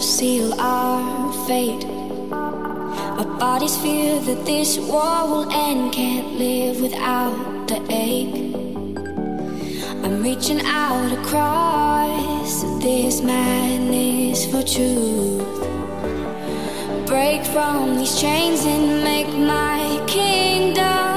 seal 0.00 0.54
our 0.60 1.32
fate. 1.46 1.84
Our 2.32 3.24
bodies 3.38 3.76
fear 3.76 4.20
that 4.20 4.44
this 4.44 4.78
war 4.78 5.26
will 5.28 5.50
end. 5.52 5.92
Can't 5.92 6.36
live 6.38 6.80
without 6.80 7.68
the 7.68 7.80
ache. 7.90 8.34
I'm 10.04 10.22
reaching 10.22 10.60
out 10.64 11.12
across 11.12 12.62
this 12.82 13.20
madness 13.22 14.46
for 14.46 14.62
truth. 14.62 15.42
Break 17.06 17.44
from 17.44 17.96
these 17.96 18.20
chains 18.20 18.64
and 18.64 19.04
make 19.04 19.28
my 19.28 20.02
kingdom 20.06 21.13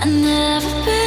I 0.00 0.04
never 0.06 0.97